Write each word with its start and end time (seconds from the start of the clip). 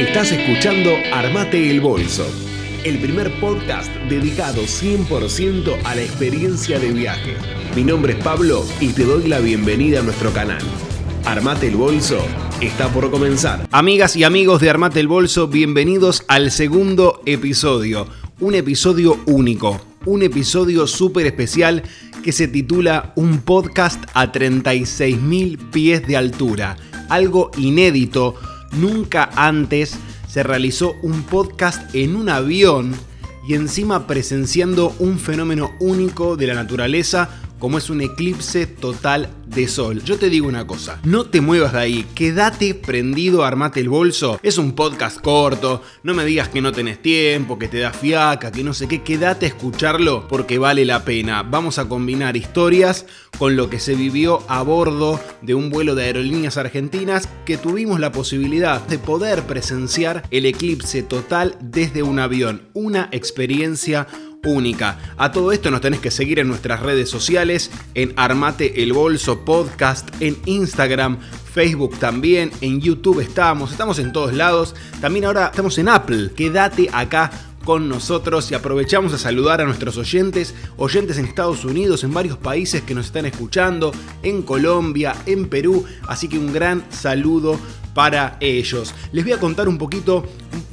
Estás 0.00 0.32
escuchando 0.32 0.92
Armate 1.12 1.70
el 1.70 1.82
Bolso, 1.82 2.26
el 2.84 2.98
primer 3.00 3.30
podcast 3.38 3.94
dedicado 4.08 4.62
100% 4.62 5.76
a 5.84 5.94
la 5.94 6.00
experiencia 6.00 6.78
de 6.78 6.90
viaje. 6.90 7.34
Mi 7.76 7.84
nombre 7.84 8.14
es 8.14 8.24
Pablo 8.24 8.64
y 8.80 8.94
te 8.94 9.04
doy 9.04 9.28
la 9.28 9.40
bienvenida 9.40 10.00
a 10.00 10.02
nuestro 10.02 10.32
canal. 10.32 10.62
Armate 11.26 11.68
el 11.68 11.76
Bolso 11.76 12.18
está 12.62 12.88
por 12.88 13.10
comenzar. 13.10 13.68
Amigas 13.72 14.16
y 14.16 14.24
amigos 14.24 14.62
de 14.62 14.70
Armate 14.70 15.00
el 15.00 15.06
Bolso, 15.06 15.48
bienvenidos 15.48 16.24
al 16.28 16.50
segundo 16.50 17.20
episodio. 17.26 18.08
Un 18.40 18.54
episodio 18.54 19.20
único, 19.26 19.82
un 20.06 20.22
episodio 20.22 20.86
súper 20.86 21.26
especial 21.26 21.82
que 22.24 22.32
se 22.32 22.48
titula 22.48 23.12
Un 23.16 23.42
podcast 23.42 24.02
a 24.14 24.32
36.000 24.32 25.58
pies 25.70 26.06
de 26.06 26.16
altura. 26.16 26.78
Algo 27.10 27.50
inédito, 27.58 28.36
nunca 28.72 29.30
antes 29.36 29.98
se 30.28 30.42
realizó 30.42 30.96
un 31.02 31.22
podcast 31.22 31.94
en 31.94 32.16
un 32.16 32.28
avión 32.28 32.94
y 33.48 33.54
encima 33.54 34.06
presenciando 34.06 34.94
un 34.98 35.18
fenómeno 35.18 35.72
único 35.80 36.36
de 36.36 36.46
la 36.46 36.54
naturaleza 36.54 37.30
como 37.60 37.78
es 37.78 37.90
un 37.90 38.00
eclipse 38.00 38.66
total 38.66 39.28
de 39.46 39.68
sol. 39.68 40.02
Yo 40.02 40.18
te 40.18 40.30
digo 40.30 40.48
una 40.48 40.66
cosa, 40.66 40.98
no 41.04 41.26
te 41.26 41.40
muevas 41.40 41.72
de 41.72 41.78
ahí, 41.78 42.06
quédate 42.14 42.74
prendido, 42.74 43.44
armate 43.44 43.80
el 43.80 43.88
bolso. 43.88 44.40
Es 44.42 44.58
un 44.58 44.72
podcast 44.72 45.20
corto, 45.20 45.82
no 46.02 46.14
me 46.14 46.24
digas 46.24 46.48
que 46.48 46.60
no 46.60 46.72
tenés 46.72 47.00
tiempo, 47.00 47.58
que 47.58 47.68
te 47.68 47.78
da 47.78 47.92
fiaca, 47.92 48.50
que 48.50 48.64
no 48.64 48.74
sé 48.74 48.88
qué, 48.88 49.02
quédate 49.02 49.46
a 49.46 49.50
escucharlo 49.50 50.26
porque 50.26 50.58
vale 50.58 50.84
la 50.84 51.04
pena. 51.04 51.42
Vamos 51.42 51.78
a 51.78 51.88
combinar 51.88 52.36
historias 52.36 53.06
con 53.38 53.56
lo 53.56 53.70
que 53.70 53.78
se 53.78 53.94
vivió 53.94 54.42
a 54.48 54.62
bordo 54.62 55.20
de 55.42 55.54
un 55.54 55.70
vuelo 55.70 55.94
de 55.94 56.04
aerolíneas 56.04 56.56
argentinas 56.56 57.28
que 57.44 57.58
tuvimos 57.58 58.00
la 58.00 58.12
posibilidad 58.12 58.80
de 58.86 58.98
poder 58.98 59.42
presenciar 59.44 60.24
el 60.30 60.46
eclipse 60.46 61.02
total 61.02 61.56
desde 61.60 62.02
un 62.02 62.18
avión. 62.18 62.62
Una 62.72 63.08
experiencia 63.12 64.06
única. 64.44 64.98
A 65.16 65.32
todo 65.32 65.52
esto 65.52 65.70
nos 65.70 65.80
tenés 65.80 66.00
que 66.00 66.10
seguir 66.10 66.38
en 66.38 66.48
nuestras 66.48 66.80
redes 66.80 67.10
sociales, 67.10 67.70
en 67.94 68.12
Armate 68.16 68.82
el 68.82 68.92
Bolso 68.92 69.44
Podcast, 69.44 70.08
en 70.20 70.36
Instagram, 70.46 71.18
Facebook 71.52 71.98
también, 71.98 72.50
en 72.60 72.80
YouTube 72.80 73.20
estamos, 73.20 73.72
estamos 73.72 73.98
en 73.98 74.12
todos 74.12 74.32
lados. 74.32 74.74
También 75.00 75.26
ahora 75.26 75.46
estamos 75.46 75.76
en 75.78 75.88
Apple. 75.88 76.30
Quédate 76.34 76.88
acá 76.92 77.30
con 77.64 77.88
nosotros 77.88 78.50
y 78.50 78.54
aprovechamos 78.54 79.12
a 79.12 79.18
saludar 79.18 79.60
a 79.60 79.66
nuestros 79.66 79.98
oyentes, 79.98 80.54
oyentes 80.78 81.18
en 81.18 81.26
Estados 81.26 81.64
Unidos, 81.64 82.04
en 82.04 82.14
varios 82.14 82.38
países 82.38 82.82
que 82.82 82.94
nos 82.94 83.06
están 83.06 83.26
escuchando, 83.26 83.92
en 84.22 84.42
Colombia, 84.42 85.14
en 85.26 85.48
Perú, 85.48 85.84
así 86.08 86.26
que 86.26 86.38
un 86.38 86.54
gran 86.54 86.84
saludo 86.90 87.60
para 87.92 88.38
ellos. 88.40 88.94
Les 89.12 89.24
voy 89.24 89.34
a 89.34 89.40
contar 89.40 89.68
un 89.68 89.76
poquito 89.76 90.24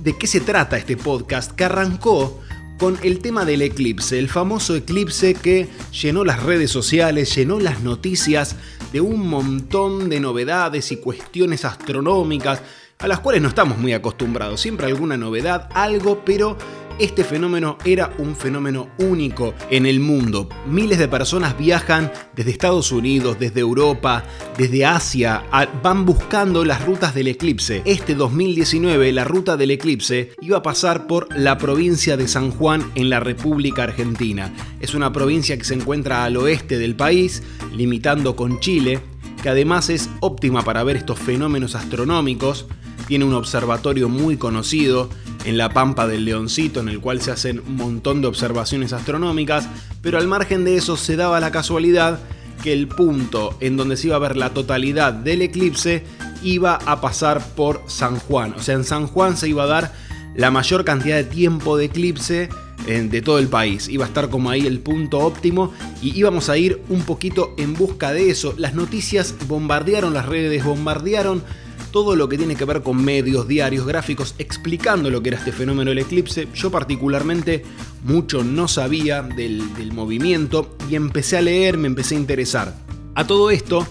de 0.02 0.18
qué 0.18 0.28
se 0.28 0.40
trata 0.40 0.78
este 0.78 0.96
podcast 0.96 1.52
que 1.52 1.66
arrancó 1.66 2.40
con 2.78 2.98
el 3.04 3.20
tema 3.20 3.46
del 3.46 3.62
eclipse, 3.62 4.20
el 4.20 4.30
famoso 4.30 4.76
eclipse 4.76 5.34
que 5.34 5.68
llenó 5.92 6.24
las 6.24 6.44
redes 6.44 6.72
sociales, 6.72 7.36
llenó 7.36 7.60
las 7.60 7.82
noticias 7.82 8.56
de 8.94 9.02
un 9.02 9.28
montón 9.28 10.10
de 10.10 10.20
novedades 10.20 10.92
y 10.92 10.98
cuestiones 10.98 11.66
astronómicas 11.66 12.62
a 13.00 13.08
las 13.08 13.20
cuales 13.20 13.42
no 13.42 13.50
estamos 13.50 13.78
muy 13.78 13.94
acostumbrados. 13.94 14.62
Siempre 14.62 14.88
alguna 14.88 15.18
novedad, 15.18 15.70
algo, 15.74 16.24
pero 16.26 16.58
este 17.00 17.24
fenómeno 17.24 17.78
era 17.86 18.14
un 18.18 18.36
fenómeno 18.36 18.90
único 18.98 19.54
en 19.70 19.86
el 19.86 20.00
mundo. 20.00 20.50
Miles 20.68 21.00
de 21.00 21.08
personas 21.08 21.58
viajan 21.58 22.12
desde 22.36 22.52
Estados 22.52 22.92
Unidos, 22.92 23.38
desde 23.40 23.60
Europa, 23.60 24.24
desde 24.58 24.86
Asia, 24.86 25.44
van 25.84 26.06
buscando 26.06 26.66
las 26.66 26.86
rutas 26.86 27.14
del 27.14 27.28
eclipse. 27.28 27.82
Este 27.86 28.16
2019 28.16 29.12
la 29.12 29.24
ruta 29.24 29.58
del 29.58 29.72
eclipse 29.72 30.32
iba 30.42 30.58
a 30.58 30.64
pasar 30.64 31.08
por 31.08 31.28
la 31.38 31.58
provincia 31.58 32.18
de 32.18 32.28
San 32.28 32.52
Juan 32.52 32.92
en 32.96 33.10
la 33.10 33.20
República 33.20 33.84
Argentina. 33.84 34.54
Es 34.80 34.94
una 34.94 35.12
provincia 35.14 35.58
que 35.58 35.64
se 35.64 35.74
encuentra 35.74 36.24
al 36.24 36.38
oeste 36.38 36.78
del 36.78 36.96
país, 36.96 37.44
limitando 37.76 38.36
con 38.36 38.60
Chile, 38.60 39.00
que 39.42 39.50
además 39.50 39.90
es 39.90 40.10
óptima 40.20 40.64
para 40.64 40.84
ver 40.84 40.98
estos 40.98 41.20
fenómenos 41.20 41.76
astronómicos. 41.76 42.66
Tiene 43.08 43.26
un 43.26 43.34
observatorio 43.34 44.10
muy 44.10 44.38
conocido 44.38 45.10
en 45.46 45.58
la 45.58 45.70
Pampa 45.70 46.08
del 46.08 46.26
Leoncito, 46.26 46.82
en 46.82 46.90
el 46.90 47.00
cual 47.00 47.22
se 47.22 47.32
hacen 47.32 47.62
un 47.66 47.76
montón 47.76 48.22
de 48.22 48.28
observaciones 48.28 48.94
astronómicas, 48.94 49.68
pero 50.02 50.18
al 50.18 50.28
margen 50.28 50.66
de 50.66 50.76
eso 50.76 50.98
se 50.98 51.16
daba 51.16 51.40
la 51.40 51.52
casualidad 51.52 52.20
que 52.64 52.74
el 52.74 52.88
punto 52.88 53.56
en 53.60 53.78
donde 53.78 53.98
se 53.98 54.08
iba 54.08 54.16
a 54.16 54.20
ver 54.20 54.36
la 54.36 54.50
totalidad 54.50 55.14
del 55.14 55.42
eclipse 55.42 56.04
iba 56.44 56.76
a 56.76 57.02
pasar 57.02 57.46
por 57.56 57.82
San 57.88 58.18
Juan. 58.20 58.54
O 58.58 58.62
sea, 58.62 58.76
en 58.76 58.84
San 58.84 59.08
Juan 59.08 59.38
se 59.38 59.50
iba 59.50 59.64
a 59.64 59.68
dar 59.68 59.94
la 60.36 60.52
mayor 60.52 60.86
cantidad 60.86 61.16
de 61.16 61.24
tiempo 61.24 61.78
de 61.78 61.86
eclipse 61.86 62.50
eh, 62.88 63.08
de 63.10 63.22
todo 63.22 63.40
el 63.40 63.48
país. 63.48 63.88
Iba 63.88 64.06
a 64.06 64.08
estar 64.08 64.30
como 64.30 64.50
ahí 64.50 64.66
el 64.66 64.80
punto 64.80 65.20
óptimo 65.20 65.74
y 66.02 66.18
íbamos 66.18 66.50
a 66.50 66.58
ir 66.58 66.82
un 66.90 67.02
poquito 67.04 67.54
en 67.58 67.74
busca 67.74 68.12
de 68.12 68.30
eso. 68.30 68.54
Las 68.58 68.76
noticias 68.76 69.34
bombardearon 69.48 70.14
las 70.14 70.26
redes, 70.26 70.64
bombardearon 70.64 71.44
todo 71.92 72.16
lo 72.16 72.30
que 72.30 72.38
tiene 72.38 72.56
que 72.56 72.66
ver 72.66 72.82
con 72.82 73.04
medios, 73.04 73.48
diarios, 73.48 73.86
gráficos, 73.86 74.36
explicando 74.38 75.10
lo 75.10 75.22
que 75.22 75.30
era 75.30 75.38
este 75.38 75.52
fenómeno 75.52 75.90
del 75.90 76.00
eclipse. 76.00 76.48
Yo 76.54 76.72
particularmente 76.72 77.64
mucho 78.04 78.44
no 78.44 78.68
sabía 78.68 79.22
del, 79.22 79.92
movimiento 79.94 80.76
y 80.90 80.96
empecé 80.96 81.38
a 81.38 81.42
leer, 81.42 81.78
me 81.78 81.88
empecé 81.88 82.16
a 82.16 82.20
interesar. 82.20 82.74
A 83.16 83.26
todo 83.26 83.50
esto 83.50 83.88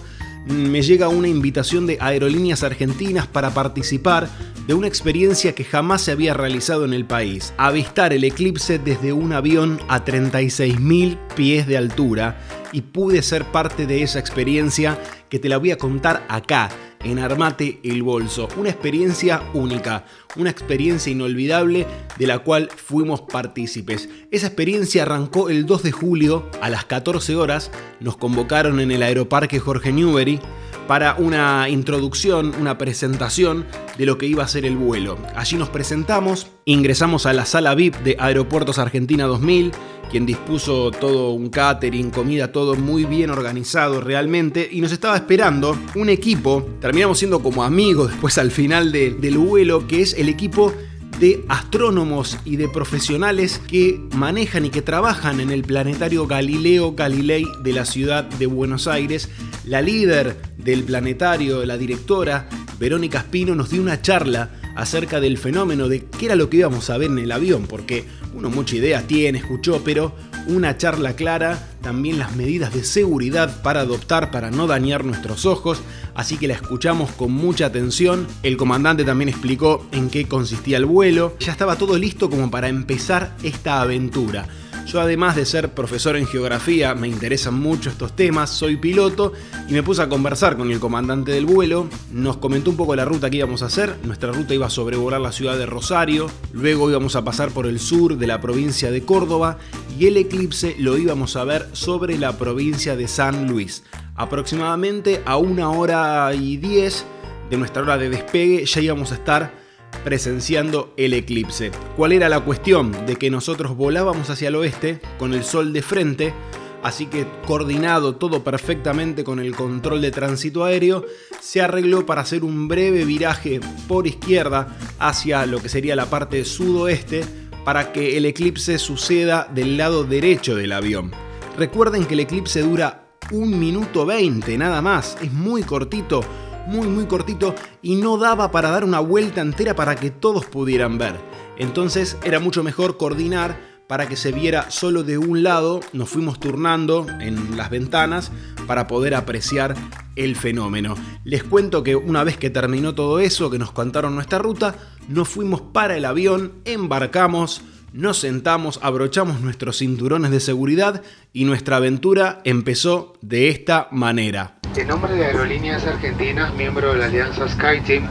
mm, 0.47 0.51
me 0.53 0.81
llega 0.81 1.09
una 1.09 1.27
invitación 1.27 1.85
de 1.87 1.97
Aerolíneas 1.99 2.63
Argentinas 2.63 3.27
para 3.27 3.53
participar 3.53 4.29
de 4.67 4.73
una 4.73 4.87
experiencia 4.87 5.55
que 5.55 5.63
jamás 5.63 6.01
se 6.01 6.11
había 6.11 6.33
realizado 6.33 6.85
en 6.85 6.93
el 6.93 7.05
país, 7.05 7.53
avistar 7.57 8.13
el 8.13 8.23
eclipse 8.25 8.79
desde 8.79 9.13
un 9.13 9.31
avión 9.33 9.79
a 9.87 10.03
36.000 10.03 11.17
pies 11.35 11.67
de 11.67 11.77
altura 11.77 12.41
y 12.73 12.81
pude 12.81 13.21
ser 13.21 13.45
parte 13.45 13.85
de 13.85 14.03
esa 14.03 14.19
experiencia 14.19 14.99
que 15.29 15.39
te 15.39 15.47
la 15.47 15.57
voy 15.57 15.71
a 15.71 15.77
contar 15.77 16.25
acá 16.27 16.69
en 17.03 17.19
Armate 17.19 17.79
el 17.83 18.03
Bolso. 18.03 18.47
Una 18.57 18.69
experiencia 18.69 19.41
única, 19.53 20.05
una 20.35 20.49
experiencia 20.49 21.11
inolvidable 21.11 21.85
de 22.17 22.27
la 22.27 22.39
cual 22.39 22.69
fuimos 22.75 23.21
partícipes. 23.21 24.09
Esa 24.31 24.47
experiencia 24.47 25.03
arrancó 25.03 25.49
el 25.49 25.65
2 25.65 25.83
de 25.83 25.91
julio 25.91 26.49
a 26.61 26.69
las 26.69 26.85
14 26.85 27.35
horas. 27.35 27.71
Nos 27.99 28.17
convocaron 28.17 28.79
en 28.79 28.91
el 28.91 29.03
Aeroparque 29.03 29.59
Jorge 29.59 29.91
Newbery 29.91 30.39
para 30.87 31.15
una 31.15 31.67
introducción, 31.69 32.55
una 32.59 32.77
presentación 32.77 33.65
de 33.97 34.05
lo 34.05 34.17
que 34.17 34.25
iba 34.25 34.43
a 34.43 34.47
ser 34.47 34.65
el 34.65 34.77
vuelo. 34.77 35.17
Allí 35.35 35.57
nos 35.57 35.69
presentamos, 35.69 36.47
ingresamos 36.65 37.25
a 37.25 37.33
la 37.33 37.45
sala 37.45 37.75
VIP 37.75 37.95
de 37.97 38.15
Aeropuertos 38.19 38.79
Argentina 38.79 39.25
2000, 39.25 39.71
quien 40.09 40.25
dispuso 40.25 40.91
todo 40.91 41.31
un 41.31 41.49
catering, 41.49 42.11
comida, 42.11 42.51
todo 42.51 42.75
muy 42.75 43.05
bien 43.05 43.29
organizado 43.29 44.01
realmente, 44.01 44.67
y 44.71 44.81
nos 44.81 44.91
estaba 44.91 45.15
esperando 45.15 45.77
un 45.95 46.09
equipo, 46.09 46.67
terminamos 46.79 47.19
siendo 47.19 47.41
como 47.41 47.63
amigos 47.63 48.11
después 48.11 48.37
al 48.37 48.51
final 48.51 48.91
del 48.91 49.37
vuelo, 49.37 49.87
que 49.87 50.01
es 50.01 50.13
el 50.13 50.29
equipo 50.29 50.73
de 51.19 51.43
astrónomos 51.47 52.37
y 52.45 52.57
de 52.57 52.69
profesionales 52.69 53.59
que 53.67 53.99
manejan 54.15 54.65
y 54.65 54.69
que 54.69 54.83
trabajan 54.83 55.39
en 55.39 55.49
el 55.49 55.63
planetario 55.63 56.27
Galileo 56.27 56.93
Galilei 56.93 57.45
de 57.63 57.73
la 57.73 57.85
ciudad 57.85 58.23
de 58.23 58.45
Buenos 58.45 58.87
Aires. 58.87 59.29
La 59.65 59.81
líder 59.81 60.37
del 60.57 60.83
planetario, 60.83 61.65
la 61.65 61.77
directora 61.77 62.47
Verónica 62.79 63.19
Espino, 63.19 63.55
nos 63.55 63.71
dio 63.71 63.81
una 63.81 64.01
charla 64.01 64.51
acerca 64.77 65.19
del 65.19 65.39
fenómeno 65.39 65.89
de 65.89 66.05
qué 66.05 66.27
era 66.27 66.35
lo 66.35 66.49
que 66.49 66.57
íbamos 66.57 66.89
a 66.89 66.97
ver 66.97 67.09
en 67.09 67.17
el 67.17 67.31
avión, 67.31 67.65
porque 67.67 68.05
uno 68.33 68.51
mucha 68.51 68.75
idea 68.75 69.01
tiene, 69.07 69.39
escuchó, 69.39 69.81
pero 69.83 70.13
una 70.45 70.77
charla 70.77 71.15
clara, 71.15 71.67
también 71.81 72.19
las 72.19 72.35
medidas 72.35 72.73
de 72.73 72.83
seguridad 72.83 73.63
para 73.63 73.81
adoptar 73.81 74.29
para 74.29 74.51
no 74.51 74.67
dañar 74.67 75.03
nuestros 75.03 75.47
ojos, 75.47 75.81
así 76.13 76.37
que 76.37 76.47
la 76.47 76.53
escuchamos 76.53 77.11
con 77.11 77.31
mucha 77.31 77.65
atención. 77.65 78.27
El 78.43 78.55
comandante 78.55 79.03
también 79.03 79.29
explicó 79.29 79.85
en 79.91 80.09
qué 80.11 80.27
consistía 80.27 80.77
el 80.77 80.85
vuelo. 80.85 81.35
Ya 81.39 81.51
estaba 81.51 81.75
todo 81.75 81.97
listo 81.97 82.29
como 82.29 82.51
para 82.51 82.69
empezar 82.69 83.35
esta 83.41 83.81
aventura. 83.81 84.47
Yo 84.87 85.01
además 85.01 85.35
de 85.35 85.45
ser 85.45 85.73
profesor 85.73 86.15
en 86.15 86.25
geografía, 86.25 86.95
me 86.95 87.09
interesan 87.09 87.55
mucho 87.55 87.89
estos 87.89 88.15
temas, 88.15 88.49
soy 88.49 88.77
piloto 88.77 89.33
y 89.67 89.73
me 89.73 89.83
puse 89.83 90.01
a 90.01 90.07
conversar 90.07 90.55
con 90.55 90.71
el 90.71 90.79
comandante 90.79 91.33
del 91.33 91.45
vuelo, 91.45 91.89
nos 92.09 92.37
comentó 92.37 92.69
un 92.69 92.77
poco 92.77 92.95
la 92.95 93.03
ruta 93.03 93.29
que 93.29 93.35
íbamos 93.35 93.63
a 93.63 93.65
hacer, 93.65 93.97
nuestra 94.03 94.31
ruta 94.31 94.53
iba 94.53 94.67
a 94.67 94.69
sobrevolar 94.69 95.19
la 95.19 95.33
ciudad 95.33 95.57
de 95.57 95.65
Rosario, 95.65 96.31
luego 96.53 96.89
íbamos 96.89 97.17
a 97.17 97.25
pasar 97.25 97.49
por 97.49 97.67
el 97.67 97.81
sur 97.81 98.17
de 98.17 98.27
la 98.27 98.39
provincia 98.39 98.89
de 98.89 99.03
Córdoba 99.03 99.57
y 99.99 100.07
el 100.07 100.15
eclipse 100.15 100.77
lo 100.79 100.97
íbamos 100.97 101.35
a 101.35 101.43
ver 101.43 101.67
sobre 101.73 102.17
la 102.17 102.37
provincia 102.37 102.95
de 102.95 103.09
San 103.09 103.45
Luis. 103.45 103.83
Aproximadamente 104.15 105.21
a 105.25 105.35
una 105.35 105.69
hora 105.69 106.33
y 106.33 106.55
diez 106.55 107.03
de 107.49 107.57
nuestra 107.57 107.81
hora 107.81 107.97
de 107.97 108.09
despegue 108.09 108.65
ya 108.65 108.79
íbamos 108.79 109.11
a 109.11 109.15
estar 109.15 109.66
presenciando 110.07 110.93
el 110.95 111.13
eclipse. 111.13 111.69
¿Cuál 111.97 112.13
era 112.13 112.29
la 112.29 112.39
cuestión? 112.39 112.93
De 113.05 113.17
que 113.17 113.29
nosotros 113.29 113.75
volábamos 113.75 114.29
hacia 114.29 114.47
el 114.47 114.55
oeste 114.55 115.01
con 115.19 115.33
el 115.33 115.43
sol 115.43 115.73
de 115.73 115.81
frente, 115.81 116.33
así 116.81 117.07
que 117.07 117.27
coordinado 117.45 118.15
todo 118.15 118.41
perfectamente 118.41 119.25
con 119.25 119.41
el 119.41 119.53
control 119.53 119.99
de 119.99 120.11
tránsito 120.11 120.63
aéreo, 120.63 121.03
se 121.41 121.59
arregló 121.59 122.05
para 122.05 122.21
hacer 122.21 122.45
un 122.45 122.69
breve 122.69 123.03
viraje 123.03 123.59
por 123.89 124.07
izquierda 124.07 124.77
hacia 124.97 125.45
lo 125.45 125.61
que 125.61 125.67
sería 125.67 125.93
la 125.97 126.05
parte 126.05 126.45
sudoeste 126.45 127.25
para 127.65 127.91
que 127.91 128.15
el 128.15 128.25
eclipse 128.25 128.79
suceda 128.79 129.49
del 129.53 129.75
lado 129.75 130.05
derecho 130.05 130.55
del 130.55 130.71
avión. 130.71 131.11
Recuerden 131.57 132.05
que 132.05 132.13
el 132.13 132.21
eclipse 132.21 132.61
dura 132.61 133.09
un 133.33 133.59
minuto 133.59 134.05
20 134.05 134.57
nada 134.57 134.81
más, 134.81 135.17
es 135.21 135.33
muy 135.33 135.63
cortito, 135.63 136.21
muy 136.67 136.87
muy 136.87 137.05
cortito 137.05 137.55
y 137.81 137.95
no 137.95 138.17
daba 138.17 138.51
para 138.51 138.69
dar 138.69 138.83
una 138.83 138.99
vuelta 138.99 139.41
entera 139.41 139.75
para 139.75 139.95
que 139.95 140.11
todos 140.11 140.45
pudieran 140.45 140.97
ver. 140.97 141.15
Entonces 141.57 142.17
era 142.23 142.39
mucho 142.39 142.63
mejor 142.63 142.97
coordinar 142.97 143.77
para 143.87 144.07
que 144.07 144.17
se 144.17 144.31
viera 144.31 144.69
solo 144.69 145.03
de 145.03 145.17
un 145.17 145.43
lado, 145.43 145.79
nos 145.93 146.09
fuimos 146.09 146.39
turnando 146.39 147.07
en 147.21 147.55
las 147.55 147.69
ventanas 147.69 148.31
para 148.67 148.85
poder 148.85 149.15
apreciar 149.15 149.75
el 150.17 150.35
fenómeno. 150.35 150.95
Les 151.23 151.43
cuento 151.43 151.83
que 151.83 151.95
una 151.95 152.23
vez 152.25 152.37
que 152.37 152.49
terminó 152.49 152.93
todo 152.95 153.19
eso, 153.19 153.49
que 153.49 153.59
nos 153.59 153.71
contaron 153.71 154.13
nuestra 154.13 154.39
ruta, 154.39 154.75
nos 155.07 155.29
fuimos 155.29 155.61
para 155.61 155.95
el 155.95 156.03
avión, 156.03 156.53
embarcamos, 156.65 157.61
nos 157.93 158.17
sentamos, 158.17 158.79
abrochamos 158.83 159.39
nuestros 159.39 159.77
cinturones 159.77 160.31
de 160.31 160.41
seguridad 160.41 161.01
y 161.31 161.45
nuestra 161.45 161.77
aventura 161.77 162.41
empezó 162.43 163.13
de 163.21 163.47
esta 163.47 163.87
manera. 163.91 164.56
En 164.77 164.87
nombre 164.87 165.15
de 165.15 165.25
Aerolíneas 165.25 165.87
Argentinas, 165.87 166.53
miembro 166.53 166.93
de 166.93 166.99
la 166.99 167.05
Alianza 167.05 167.47
SkyTeam, 167.49 168.03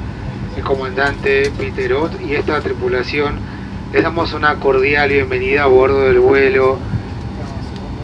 el 0.57 0.65
comandante 0.65 1.53
Peter 1.57 1.93
Ott 1.93 2.21
y 2.21 2.35
esta 2.35 2.61
tripulación, 2.61 3.39
les 3.93 4.03
damos 4.03 4.33
una 4.33 4.57
cordial 4.57 5.11
bienvenida 5.11 5.63
a 5.63 5.67
bordo 5.67 6.01
del 6.01 6.19
vuelo 6.19 6.79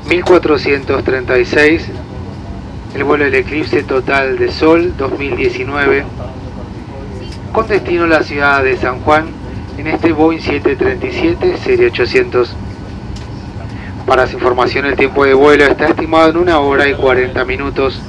1436, 0.09 1.89
el 2.95 3.03
vuelo 3.03 3.25
del 3.25 3.35
eclipse 3.35 3.83
total 3.83 4.39
de 4.39 4.53
Sol 4.53 4.97
2019, 4.97 6.05
con 7.53 7.67
destino 7.67 8.05
a 8.05 8.07
la 8.07 8.23
ciudad 8.23 8.63
de 8.63 8.77
San 8.77 9.01
Juan, 9.01 9.27
en 9.77 9.89
este 9.89 10.13
Boeing 10.13 10.41
737 10.41 11.57
serie 11.57 11.87
800. 11.89 12.55
Para 14.07 14.29
su 14.29 14.35
información 14.35 14.87
el 14.87 14.95
tiempo 14.95 15.25
de 15.25 15.35
vuelo 15.35 15.65
está 15.65 15.89
estimado 15.89 16.31
en 16.31 16.37
una 16.37 16.61
hora 16.61 16.89
y 16.89 16.95
40 16.95 17.45
minutos. 17.45 18.01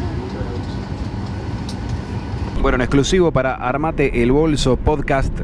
Bueno, 2.63 2.77
en 2.77 2.81
exclusivo 2.83 3.33
para 3.33 3.55
Armate 3.55 4.23
el 4.23 4.31
Bolso 4.31 4.77
Podcast. 4.77 5.37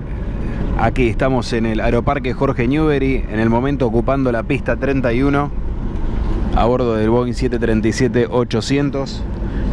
Aquí 0.80 1.10
estamos 1.10 1.52
en 1.52 1.66
el 1.66 1.82
Aeroparque 1.82 2.32
Jorge 2.32 2.66
Newbery, 2.66 3.26
en 3.30 3.42
el 3.42 3.50
momento 3.50 3.86
ocupando 3.86 4.32
la 4.32 4.44
pista 4.44 4.78
31 4.78 5.52
a 6.56 6.66
bordo 6.66 6.96
del 6.96 7.10
Boeing 7.10 7.34
737-800 7.34 9.20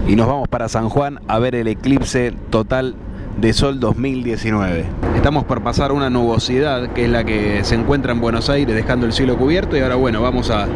y 0.08 0.16
nos 0.16 0.26
vamos 0.26 0.48
para 0.48 0.68
San 0.68 0.88
Juan 0.88 1.20
a 1.28 1.38
ver 1.38 1.54
el 1.54 1.68
eclipse 1.68 2.34
total 2.50 2.96
de 3.40 3.52
Sol 3.52 3.78
2019. 3.78 4.84
Estamos 5.14 5.44
por 5.44 5.62
pasar 5.62 5.92
una 5.92 6.10
nubosidad 6.10 6.88
que 6.94 7.04
es 7.04 7.10
la 7.10 7.22
que 7.22 7.62
se 7.62 7.76
encuentra 7.76 8.10
en 8.10 8.20
Buenos 8.20 8.50
Aires 8.50 8.74
dejando 8.74 9.06
el 9.06 9.12
cielo 9.12 9.36
cubierto 9.36 9.76
y 9.76 9.80
ahora 9.82 9.94
bueno, 9.94 10.20
vamos 10.20 10.50
a, 10.50 10.66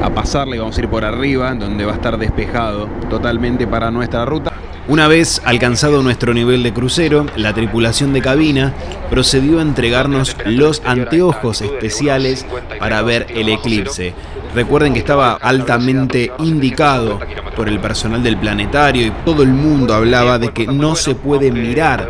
a 0.00 0.10
pasarle, 0.10 0.60
vamos 0.60 0.78
a 0.78 0.80
ir 0.80 0.88
por 0.88 1.04
arriba 1.04 1.52
donde 1.56 1.84
va 1.84 1.90
a 1.90 1.96
estar 1.96 2.18
despejado 2.18 2.86
totalmente 3.10 3.66
para 3.66 3.90
nuestra 3.90 4.24
ruta. 4.24 4.52
Una 4.86 5.08
vez 5.08 5.40
alcanzado 5.46 6.02
nuestro 6.02 6.34
nivel 6.34 6.62
de 6.62 6.74
crucero, 6.74 7.24
la 7.36 7.54
tripulación 7.54 8.12
de 8.12 8.20
cabina 8.20 8.74
procedió 9.08 9.58
a 9.58 9.62
entregarnos 9.62 10.36
los 10.44 10.82
anteojos 10.84 11.62
especiales 11.62 12.44
para 12.78 13.00
ver 13.00 13.26
el 13.30 13.48
eclipse. 13.48 14.12
Recuerden 14.54 14.92
que 14.92 15.00
estaba 15.00 15.32
altamente 15.34 16.30
indicado 16.38 17.18
por 17.56 17.68
el 17.68 17.80
personal 17.80 18.22
del 18.22 18.36
planetario 18.36 19.06
y 19.06 19.10
todo 19.24 19.42
el 19.42 19.48
mundo 19.48 19.94
hablaba 19.94 20.38
de 20.38 20.50
que 20.50 20.66
no 20.66 20.94
se 20.94 21.14
puede 21.14 21.50
mirar 21.50 22.08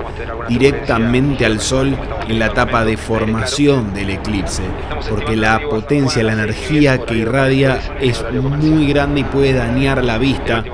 directamente 0.48 1.46
al 1.46 1.60
Sol 1.60 1.96
en 2.28 2.38
la 2.38 2.46
etapa 2.46 2.84
de 2.84 2.96
formación 2.96 3.94
del 3.94 4.10
eclipse, 4.10 4.62
porque 5.08 5.36
la 5.36 5.60
potencia, 5.70 6.22
la 6.22 6.34
energía 6.34 6.98
que 6.98 7.14
irradia 7.14 7.80
es 8.00 8.24
muy 8.32 8.88
grande 8.88 9.20
y 9.20 9.24
puede 9.24 9.54
dañar 9.54 10.04
la 10.04 10.18
vista. 10.18 10.64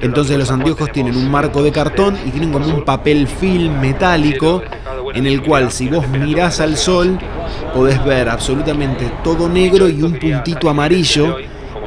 Entonces 0.00 0.36
los 0.36 0.50
anteojos 0.50 0.90
tienen 0.90 1.16
un 1.16 1.30
marco 1.30 1.62
de 1.62 1.70
cartón 1.70 2.16
y 2.26 2.30
tienen 2.30 2.52
como 2.52 2.66
un 2.66 2.84
papel 2.84 3.28
film 3.28 3.80
metálico 3.80 4.62
en 5.14 5.26
el 5.26 5.42
cual 5.42 5.70
si 5.70 5.88
vos 5.88 6.08
mirás 6.08 6.60
al 6.60 6.76
sol 6.76 7.18
podés 7.72 8.02
ver 8.04 8.28
absolutamente 8.28 9.10
todo 9.22 9.48
negro 9.48 9.88
y 9.88 10.02
un 10.02 10.18
puntito 10.18 10.68
amarillo 10.68 11.36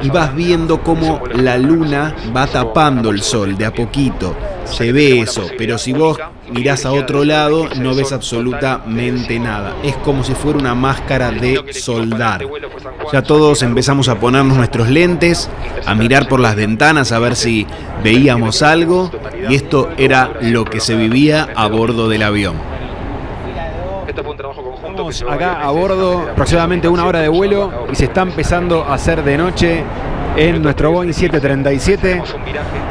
y 0.02 0.10
vas 0.10 0.34
viendo 0.34 0.82
cómo 0.82 1.22
la 1.34 1.56
luna 1.56 2.14
va 2.36 2.46
tapando 2.46 3.10
el 3.10 3.22
sol 3.22 3.56
de 3.56 3.66
a 3.66 3.72
poquito. 3.72 4.34
Se 4.64 4.92
ve 4.92 5.20
eso, 5.20 5.46
pero 5.56 5.78
si 5.78 5.92
vos 5.92 6.18
mirás 6.52 6.84
a 6.84 6.92
otro 6.92 7.24
lado 7.24 7.68
no 7.76 7.94
ves 7.94 8.12
absolutamente 8.12 9.38
nada. 9.38 9.74
Es 9.82 9.96
como 9.96 10.24
si 10.24 10.34
fuera 10.34 10.58
una 10.58 10.74
máscara 10.74 11.30
de 11.30 11.72
soldar. 11.72 12.46
Ya 13.12 13.22
todos 13.22 13.62
empezamos 13.62 14.08
a 14.08 14.18
ponernos 14.18 14.56
nuestros 14.56 14.88
lentes, 14.88 15.48
a 15.86 15.94
mirar 15.94 16.28
por 16.28 16.40
las 16.40 16.56
ventanas 16.56 17.12
a 17.12 17.18
ver 17.18 17.36
si 17.36 17.66
veíamos 18.02 18.62
algo 18.62 19.10
y 19.48 19.54
esto 19.54 19.90
era 19.96 20.32
lo 20.40 20.64
que 20.64 20.80
se 20.80 20.96
vivía 20.96 21.48
a 21.54 21.66
bordo 21.68 22.08
del 22.08 22.22
avión. 22.22 22.56
Estamos 24.94 25.24
acá 25.28 25.60
a 25.60 25.72
bordo, 25.72 26.20
aproximadamente 26.20 26.86
una 26.86 27.04
hora 27.04 27.18
de 27.18 27.26
vuelo 27.26 27.88
y 27.90 27.96
se 27.96 28.04
está 28.04 28.22
empezando 28.22 28.84
a 28.84 28.94
hacer 28.94 29.24
de 29.24 29.36
noche 29.36 29.82
en 30.36 30.62
nuestro 30.62 30.92
Boeing 30.92 31.12
737. 31.12 32.22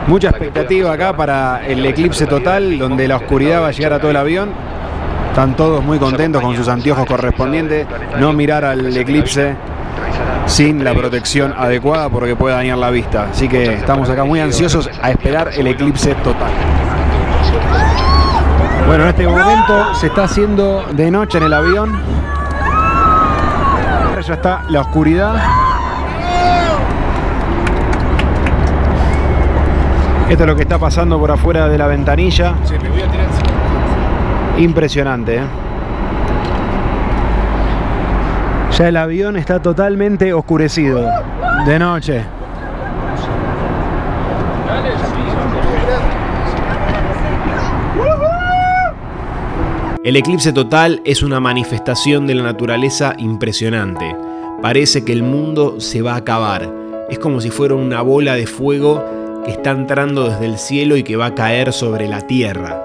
Mucha 0.08 0.28
expectativa 0.32 0.92
acá 0.92 1.16
para 1.16 1.66
el 1.66 1.86
eclipse 1.86 2.26
total, 2.26 2.78
donde 2.78 3.08
la 3.08 3.16
oscuridad 3.16 3.62
va 3.62 3.68
a 3.70 3.72
llegar 3.72 3.94
a 3.94 4.00
todo 4.00 4.12
el 4.12 4.18
avión. 4.18 4.50
Están 5.30 5.56
todos 5.56 5.82
muy 5.82 5.98
contentos 5.98 6.42
con 6.42 6.58
sus 6.58 6.68
anteojos 6.68 7.06
correspondientes. 7.06 7.88
No 8.20 8.34
mirar 8.34 8.66
al 8.66 8.98
eclipse 8.98 9.56
sin 10.46 10.84
la 10.84 10.94
protección 10.94 11.54
adecuada 11.58 12.10
porque 12.10 12.36
puede 12.36 12.54
dañar 12.54 12.80
la 12.80 12.90
vista. 12.90 13.30
Así 13.32 13.48
que 13.48 13.76
estamos 13.76 14.10
acá 14.10 14.26
muy 14.26 14.42
ansiosos 14.42 14.90
a 15.02 15.10
esperar 15.10 15.52
el 15.56 15.68
eclipse 15.68 16.16
total. 16.16 16.52
Bueno, 18.88 19.04
en 19.04 19.10
este 19.10 19.28
momento 19.28 19.96
se 19.96 20.08
está 20.08 20.26
haciendo 20.26 20.86
de 20.92 21.10
noche 21.10 21.38
en 21.38 21.46
el 21.46 21.54
avión. 21.54 22.00
Ya 24.26 24.34
está 24.36 24.64
la 24.70 24.80
oscuridad. 24.80 25.36
Esto 30.30 30.44
es 30.44 30.50
lo 30.50 30.56
que 30.56 30.62
está 30.62 30.80
pasando 30.80 31.20
por 31.20 31.30
afuera 31.32 31.68
de 31.68 31.78
la 31.78 31.88
ventanilla. 31.88 32.54
Impresionante. 34.58 35.38
¿eh? 35.38 35.44
Ya 38.78 38.88
el 38.88 38.98
avión 38.98 39.36
está 39.36 39.62
totalmente 39.62 40.34
oscurecido. 40.34 41.06
De 41.66 41.78
noche. 41.78 42.24
El 50.04 50.18
eclipse 50.18 50.52
total 50.52 51.02
es 51.06 51.24
una 51.24 51.40
manifestación 51.40 52.28
de 52.28 52.36
la 52.36 52.44
naturaleza 52.44 53.16
impresionante. 53.18 54.14
Parece 54.62 55.06
que 55.06 55.14
el 55.14 55.24
mundo 55.24 55.80
se 55.80 56.02
va 56.02 56.16
a 56.16 56.18
acabar. 56.18 56.70
Es 57.10 57.20
como 57.20 57.40
si 57.40 57.50
fuera 57.50 57.76
una 57.76 58.02
bola 58.02 58.36
de 58.36 58.46
fuego 58.46 59.02
que 59.46 59.52
está 59.52 59.72
entrando 59.72 60.28
desde 60.28 60.46
el 60.46 60.58
cielo 60.58 60.98
y 60.98 61.04
que 61.04 61.16
va 61.16 61.28
a 61.28 61.36
caer 61.36 61.72
sobre 61.72 62.10
la 62.10 62.20
tierra. 62.28 62.84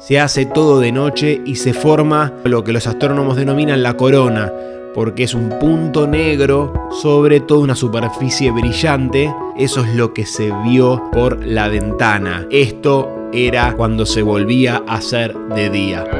Se 0.00 0.18
hace 0.18 0.46
todo 0.46 0.80
de 0.80 0.90
noche 0.90 1.40
y 1.46 1.54
se 1.54 1.74
forma 1.74 2.32
lo 2.42 2.64
que 2.64 2.72
los 2.72 2.88
astrónomos 2.88 3.36
denominan 3.36 3.84
la 3.84 3.96
corona, 3.96 4.52
porque 4.96 5.22
es 5.22 5.34
un 5.34 5.60
punto 5.60 6.08
negro 6.08 6.72
sobre 7.00 7.38
toda 7.38 7.60
una 7.60 7.76
superficie 7.76 8.50
brillante. 8.50 9.32
Eso 9.56 9.84
es 9.84 9.94
lo 9.94 10.12
que 10.12 10.26
se 10.26 10.52
vio 10.64 11.04
por 11.12 11.38
la 11.46 11.68
ventana. 11.68 12.48
Esto 12.50 13.28
era 13.32 13.74
cuando 13.74 14.04
se 14.06 14.22
volvía 14.22 14.82
a 14.88 14.96
hacer 14.96 15.36
de 15.54 15.70
día 15.70 16.17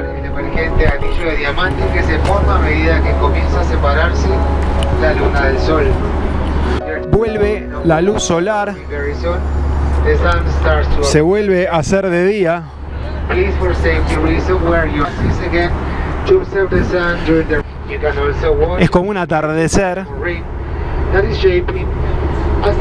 anillo 0.66 1.30
de 1.30 1.36
diamante 1.36 1.82
que 1.92 2.02
se 2.02 2.18
forma 2.20 2.56
a 2.56 2.58
medida 2.58 3.00
que 3.02 3.12
comienza 3.20 3.60
a 3.60 3.64
separarse 3.64 4.28
la 5.00 5.12
luna 5.14 5.44
del 5.46 5.58
sol. 5.58 5.84
Vuelve 7.10 7.68
la 7.84 8.00
luz 8.00 8.22
solar, 8.22 8.74
se 11.02 11.20
vuelve 11.20 11.68
a 11.68 11.76
hacer 11.76 12.08
de 12.08 12.26
día. 12.26 12.62
Es 18.78 18.90
como 18.90 19.10
un 19.10 19.16
atardecer 19.16 20.06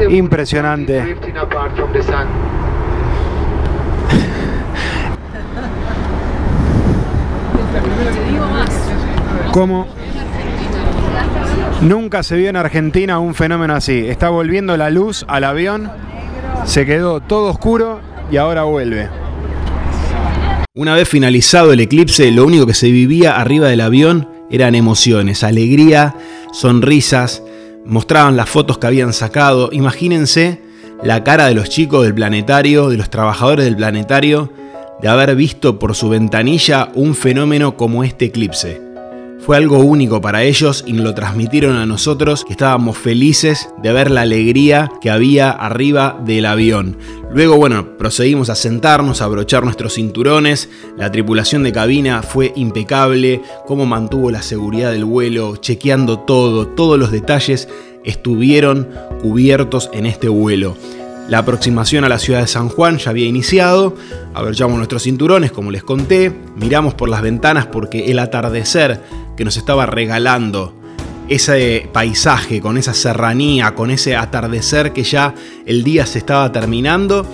impresionante. 0.08 1.16
Como 9.52 9.86
Nunca 11.80 12.24
se 12.24 12.36
vio 12.36 12.48
en 12.48 12.56
Argentina 12.56 13.20
un 13.20 13.36
fenómeno 13.36 13.74
así. 13.74 14.06
Está 14.08 14.30
volviendo 14.30 14.76
la 14.76 14.90
luz 14.90 15.24
al 15.28 15.44
avión, 15.44 15.88
se 16.64 16.84
quedó 16.84 17.20
todo 17.20 17.50
oscuro 17.50 18.00
y 18.32 18.36
ahora 18.36 18.64
vuelve. 18.64 19.08
Una 20.74 20.94
vez 20.94 21.08
finalizado 21.08 21.72
el 21.72 21.78
eclipse, 21.78 22.32
lo 22.32 22.44
único 22.44 22.66
que 22.66 22.74
se 22.74 22.90
vivía 22.90 23.36
arriba 23.40 23.68
del 23.68 23.80
avión 23.80 24.28
eran 24.50 24.74
emociones, 24.74 25.44
alegría, 25.44 26.16
sonrisas, 26.52 27.44
mostraban 27.84 28.36
las 28.36 28.48
fotos 28.48 28.78
que 28.78 28.88
habían 28.88 29.12
sacado. 29.12 29.70
Imagínense 29.70 30.60
la 31.04 31.22
cara 31.22 31.46
de 31.46 31.54
los 31.54 31.68
chicos 31.68 32.02
del 32.02 32.14
planetario, 32.14 32.88
de 32.88 32.96
los 32.96 33.08
trabajadores 33.08 33.64
del 33.64 33.76
planetario, 33.76 34.52
de 35.00 35.08
haber 35.08 35.36
visto 35.36 35.78
por 35.78 35.94
su 35.94 36.08
ventanilla 36.08 36.88
un 36.94 37.14
fenómeno 37.14 37.76
como 37.76 38.02
este 38.02 38.24
eclipse. 38.26 38.87
Fue 39.48 39.56
algo 39.56 39.78
único 39.78 40.20
para 40.20 40.42
ellos 40.42 40.84
y 40.86 40.92
lo 40.92 41.14
transmitieron 41.14 41.76
a 41.76 41.86
nosotros 41.86 42.44
que 42.44 42.52
estábamos 42.52 42.98
felices 42.98 43.70
de 43.82 43.94
ver 43.94 44.10
la 44.10 44.20
alegría 44.20 44.92
que 45.00 45.08
había 45.08 45.48
arriba 45.50 46.20
del 46.22 46.44
avión. 46.44 46.98
Luego, 47.32 47.56
bueno, 47.56 47.96
procedimos 47.96 48.50
a 48.50 48.54
sentarnos, 48.54 49.22
a 49.22 49.24
abrochar 49.24 49.64
nuestros 49.64 49.94
cinturones. 49.94 50.68
La 50.98 51.10
tripulación 51.10 51.62
de 51.62 51.72
cabina 51.72 52.20
fue 52.20 52.52
impecable, 52.56 53.40
cómo 53.66 53.86
mantuvo 53.86 54.30
la 54.30 54.42
seguridad 54.42 54.92
del 54.92 55.06
vuelo, 55.06 55.56
chequeando 55.56 56.18
todo, 56.18 56.66
todos 56.66 56.98
los 56.98 57.10
detalles 57.10 57.70
estuvieron 58.04 58.86
cubiertos 59.22 59.88
en 59.94 60.04
este 60.04 60.28
vuelo. 60.28 60.76
La 61.28 61.38
aproximación 61.38 62.04
a 62.04 62.08
la 62.08 62.18
ciudad 62.18 62.40
de 62.40 62.46
San 62.46 62.70
Juan 62.70 62.96
ya 62.96 63.10
había 63.10 63.26
iniciado, 63.26 63.94
abrochamos 64.32 64.78
nuestros 64.78 65.02
cinturones 65.02 65.52
como 65.52 65.70
les 65.70 65.82
conté, 65.82 66.32
miramos 66.56 66.94
por 66.94 67.10
las 67.10 67.20
ventanas 67.20 67.66
porque 67.66 68.10
el 68.10 68.18
atardecer 68.18 69.02
que 69.36 69.44
nos 69.44 69.58
estaba 69.58 69.84
regalando 69.84 70.74
ese 71.28 71.90
paisaje, 71.92 72.62
con 72.62 72.78
esa 72.78 72.94
serranía, 72.94 73.74
con 73.74 73.90
ese 73.90 74.16
atardecer 74.16 74.94
que 74.94 75.02
ya 75.02 75.34
el 75.66 75.84
día 75.84 76.06
se 76.06 76.18
estaba 76.18 76.50
terminando, 76.50 77.26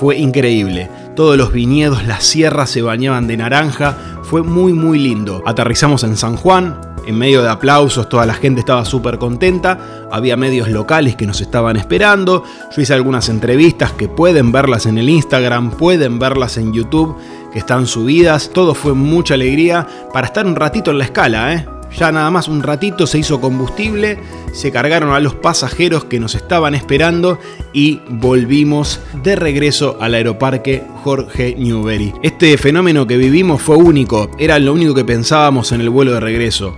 fue 0.00 0.16
increíble. 0.16 0.88
Todos 1.14 1.36
los 1.36 1.52
viñedos, 1.52 2.06
las 2.06 2.24
sierras 2.24 2.70
se 2.70 2.80
bañaban 2.80 3.26
de 3.26 3.36
naranja, 3.36 3.98
fue 4.22 4.42
muy 4.42 4.72
muy 4.72 4.98
lindo. 4.98 5.42
Aterrizamos 5.44 6.04
en 6.04 6.16
San 6.16 6.36
Juan, 6.36 6.80
en 7.06 7.18
medio 7.18 7.42
de 7.42 7.48
aplausos, 7.48 8.08
toda 8.08 8.26
la 8.26 8.34
gente 8.34 8.60
estaba 8.60 8.84
súper 8.84 9.18
contenta, 9.18 10.08
había 10.10 10.36
medios 10.36 10.68
locales 10.68 11.16
que 11.16 11.26
nos 11.26 11.40
estaban 11.40 11.76
esperando, 11.76 12.44
yo 12.74 12.82
hice 12.82 12.94
algunas 12.94 13.28
entrevistas 13.28 13.92
que 13.92 14.08
pueden 14.08 14.52
verlas 14.52 14.86
en 14.86 14.98
el 14.98 15.08
Instagram, 15.08 15.72
pueden 15.72 16.18
verlas 16.18 16.56
en 16.56 16.72
YouTube, 16.72 17.16
que 17.52 17.58
están 17.58 17.86
subidas, 17.86 18.50
todo 18.52 18.74
fue 18.74 18.94
mucha 18.94 19.34
alegría 19.34 19.86
para 20.12 20.26
estar 20.26 20.46
un 20.46 20.56
ratito 20.56 20.90
en 20.90 20.98
la 20.98 21.04
escala, 21.04 21.54
¿eh? 21.54 21.66
Ya 21.98 22.10
nada 22.10 22.30
más 22.30 22.48
un 22.48 22.62
ratito 22.62 23.06
se 23.06 23.18
hizo 23.18 23.40
combustible, 23.40 24.18
se 24.52 24.72
cargaron 24.72 25.12
a 25.12 25.20
los 25.20 25.34
pasajeros 25.34 26.04
que 26.04 26.20
nos 26.20 26.34
estaban 26.34 26.74
esperando 26.74 27.38
y 27.72 28.00
volvimos 28.08 29.00
de 29.22 29.36
regreso 29.36 29.98
al 30.00 30.14
aeroparque 30.14 30.84
Jorge 31.04 31.54
Newbery. 31.58 32.14
Este 32.22 32.56
fenómeno 32.56 33.06
que 33.06 33.18
vivimos 33.18 33.60
fue 33.60 33.76
único, 33.76 34.30
era 34.38 34.58
lo 34.58 34.72
único 34.72 34.94
que 34.94 35.04
pensábamos 35.04 35.72
en 35.72 35.82
el 35.82 35.90
vuelo 35.90 36.12
de 36.12 36.20
regreso. 36.20 36.74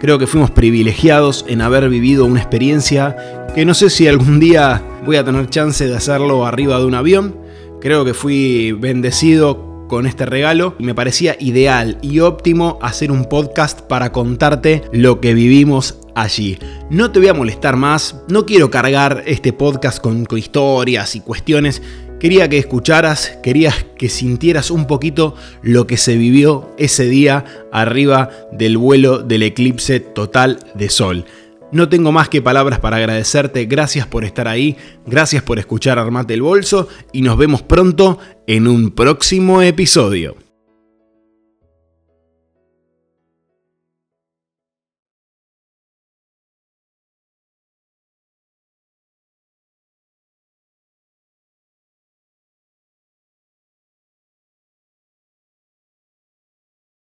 Creo 0.00 0.18
que 0.18 0.28
fuimos 0.28 0.52
privilegiados 0.52 1.44
en 1.48 1.60
haber 1.60 1.88
vivido 1.88 2.24
una 2.24 2.38
experiencia 2.38 3.16
que 3.54 3.64
no 3.64 3.74
sé 3.74 3.90
si 3.90 4.06
algún 4.06 4.38
día 4.38 4.80
voy 5.04 5.16
a 5.16 5.24
tener 5.24 5.50
chance 5.50 5.86
de 5.86 5.96
hacerlo 5.96 6.46
arriba 6.46 6.78
de 6.78 6.84
un 6.84 6.94
avión. 6.94 7.36
Creo 7.80 8.04
que 8.04 8.14
fui 8.14 8.72
bendecido 8.72 9.86
con 9.88 10.06
este 10.06 10.24
regalo 10.24 10.76
y 10.78 10.84
me 10.84 10.94
parecía 10.94 11.36
ideal 11.40 11.98
y 12.00 12.20
óptimo 12.20 12.78
hacer 12.80 13.10
un 13.10 13.24
podcast 13.24 13.80
para 13.80 14.12
contarte 14.12 14.84
lo 14.92 15.20
que 15.20 15.34
vivimos 15.34 15.98
allí. 16.14 16.58
No 16.90 17.10
te 17.10 17.18
voy 17.18 17.28
a 17.28 17.34
molestar 17.34 17.76
más, 17.76 18.22
no 18.28 18.46
quiero 18.46 18.70
cargar 18.70 19.24
este 19.26 19.52
podcast 19.52 20.00
con, 20.00 20.26
historias 20.36 21.16
y 21.16 21.20
cuestiones. 21.20 21.82
Quería 22.20 22.48
que 22.48 22.58
escucharas, 22.58 23.38
quería 23.44 23.72
que 23.96 24.08
sintieras 24.08 24.72
un 24.72 24.86
poquito 24.86 25.36
lo 25.62 25.86
que 25.86 25.96
se 25.96 26.16
vivió 26.16 26.68
ese 26.76 27.04
día 27.04 27.44
arriba 27.70 28.30
del 28.50 28.76
vuelo 28.76 29.18
del 29.20 29.44
eclipse 29.44 30.00
total 30.00 30.58
de 30.74 30.90
sol. 30.90 31.26
No 31.70 31.88
tengo 31.88 32.10
más 32.10 32.28
que 32.28 32.42
palabras 32.42 32.80
para 32.80 32.96
agradecerte, 32.96 33.66
gracias 33.66 34.08
por 34.08 34.24
estar 34.24 34.48
ahí, 34.48 34.76
gracias 35.06 35.44
por 35.44 35.60
escuchar 35.60 35.98
Armate 35.98 36.34
el 36.34 36.42
Bolso 36.42 36.88
y 37.12 37.22
nos 37.22 37.38
vemos 37.38 37.62
pronto 37.62 38.18
en 38.48 38.66
un 38.66 38.90
próximo 38.90 39.62
episodio. 39.62 40.47